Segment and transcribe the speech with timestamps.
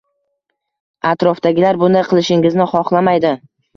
[1.11, 3.37] Atrofdagilar bunday qilishingizni xohlamaydi.